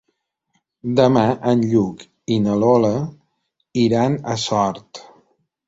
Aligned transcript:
Demà 0.99 1.25
en 1.51 1.61
Lluc 1.73 2.01
i 2.37 2.39
na 2.47 2.57
Lola 2.63 2.91
iran 3.85 4.19
a 4.35 4.41
Sort. 4.49 5.07